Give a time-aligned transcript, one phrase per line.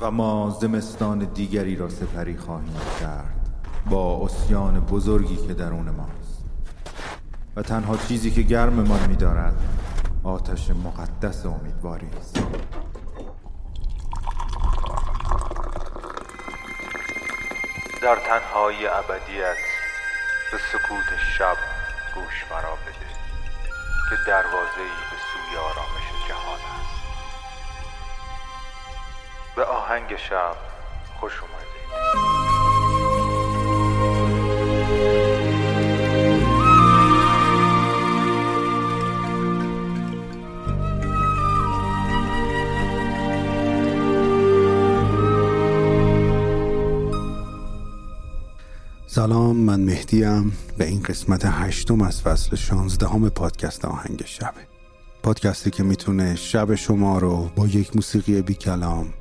[0.00, 3.48] و ما زمستان دیگری را سپری خواهیم کرد
[3.90, 6.44] با اسیان بزرگی که درون ماست.
[7.56, 9.54] و تنها چیزی که گرممان می‌دارد
[10.24, 12.38] آتش مقدس امیدواری است.
[18.02, 19.56] در تنهای ابدیت
[20.52, 21.56] به سکوت شب
[22.14, 23.08] گوش مرا بده
[24.10, 26.03] که دروازه ای به سوی آرامش
[29.56, 30.56] به آهنگ شب
[31.20, 31.54] خوش اومدید
[49.06, 54.66] سلام من مهدیم به این قسمت هشتم از فصل شانزدهم پادکست آهنگ شبه
[55.22, 59.14] پادکستی که می‌تونه شب شما رو با یک موسیقی بی کلام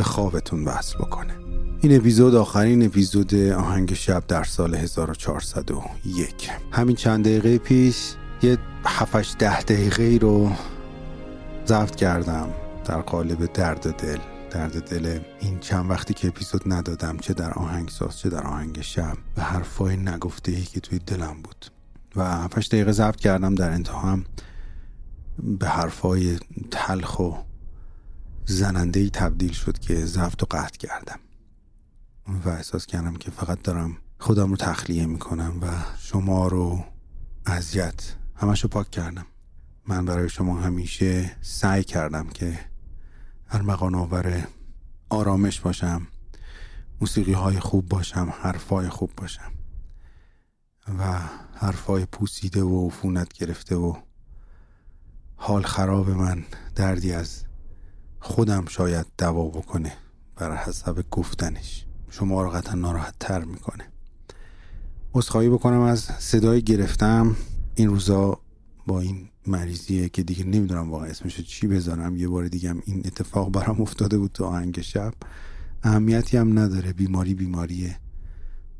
[0.00, 1.34] به خوابتون وصل بکنه.
[1.80, 9.38] این اپیزود آخرین اپیزود آهنگ شب در سال 1401 همین چند دقیقه پیش یه 7
[9.38, 10.50] ده دقیقه رو
[11.66, 12.48] ضبط کردم
[12.84, 14.18] در قالب درد دل.
[14.50, 19.16] درد دل این چند وقتی که اپیزود ندادم چه در آهنگساز چه در آهنگ شب
[19.36, 21.66] و حرفای نگفته ای که توی دلم بود.
[22.16, 24.24] و 7 دقیقه ضبط کردم در انتها هم
[25.42, 26.38] به حرفای
[26.70, 27.49] تلخ و
[28.46, 31.20] زننده ای تبدیل شد که ضبط و قطع کردم.
[32.44, 35.66] و احساس کردم که فقط دارم خودم رو تخلیه می‌کنم و
[35.98, 36.84] شما رو
[37.46, 39.26] اذیت همش رو پاک کردم.
[39.86, 42.58] من برای شما همیشه سعی کردم که
[43.50, 44.48] ارمغان آور
[45.10, 46.06] آرامش باشم
[47.00, 49.52] موسیقی های خوب باشم حرفای خوب باشم
[50.98, 51.20] و
[51.54, 53.94] حرفای پوسیده و عفونت گرفته و
[55.36, 57.44] حال خراب من دردی از
[58.20, 59.92] خودم شاید دوا بکنه
[60.36, 61.86] بر حسب گفتنش.
[62.10, 63.84] شما رو قطعا ناراحت تر می‌کنه.
[65.14, 67.36] عذرخواهی بکنم از صدای گرفتم.
[67.74, 68.40] این روزا
[68.86, 72.16] با این مریضیه که دیگه نمی‌دونم واقعا اسمش چی بذارم.
[72.16, 75.12] یه بار دیگه این اتفاق برام افتاده بود تو آهنگ شب.
[75.82, 76.92] اهمیتی هم نداره.
[76.92, 77.96] بیماری بیماریه.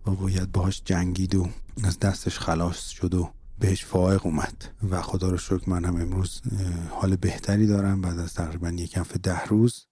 [0.06, 1.48] و باید باهاش جنگید و
[1.84, 4.65] از دستش خلاص شد و بهش فائق اومد.
[4.91, 6.41] و خدا رو شکر من هم امروز
[6.91, 8.00] حال بهتری دارم.
[8.00, 9.87] بعد از تقریبا یک کف ده روز.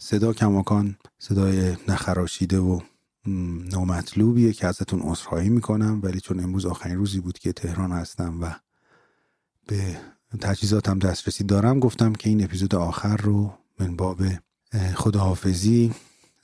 [0.00, 2.80] صدا کماکان صدای نخراشیده و
[3.72, 6.00] نامطلوبیه که ازتون عذرخواهی می‌کنم.
[6.02, 8.54] ولی چون امروز آخرین روزی بود که تهران هستم و
[9.66, 9.98] به
[10.40, 14.22] تجهیزاتم دسترسی دارم گفتم که این اپیزود آخر رو من باب
[14.94, 15.94] خداحافظی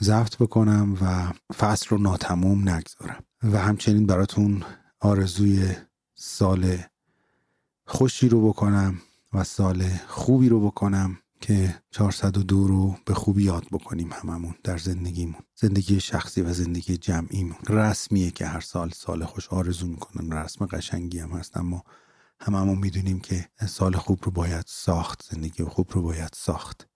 [0.03, 3.25] ضبط بکنم و فصل رو ناتموم نگذارم.
[3.43, 4.62] و همچنین براتون
[5.00, 5.69] آرزوی
[6.19, 6.78] سال
[7.87, 8.99] خوشی رو بکنم
[9.32, 15.43] و سال خوبی رو بکنم که 402 رو به خوبی یاد بکنیم هممون در زندگیمون.
[15.54, 17.56] زندگی شخصی و زندگی جمعیمون.
[17.69, 20.32] رسمیه که هر سال سال خوش آرزو می‌کنم.
[20.32, 21.84] رسم قشنگی هم هست اما
[22.41, 25.28] هممون می‌دونیم که سال خوب رو باید ساخت.
[25.31, 26.88] زندگی خوب رو باید ساخت.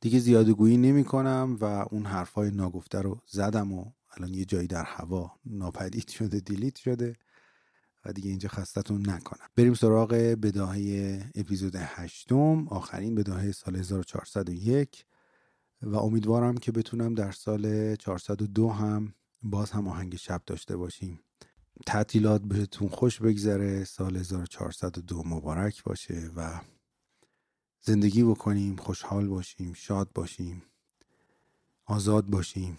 [0.00, 4.66] دیگه زیاده گویی نمی کنم و اون حرفای ناگفته رو زدم و الان یه جایی
[4.66, 7.16] در هوا ناپدید شده دیلیت شده.
[8.06, 9.46] و دیگه اینجا خستتون نکنم.
[9.56, 15.04] بریم سراغ بداهه اپیزود هشتم آخرین بداهه سال 1401
[15.82, 21.20] و امیدوارم که بتونم در سال 402 هم باز هم آهنگ شب داشته باشیم.
[21.86, 26.60] تعطیلات بهتون خوش بگذره سال 1402 مبارک باشه و
[27.80, 30.62] زندگی بکنیم خوشحال باشیم شاد باشیم
[31.86, 32.78] آزاد باشیم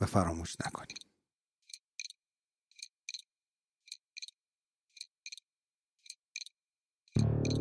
[0.00, 1.11] و فراموش نکنیم.
[7.16, 7.51] you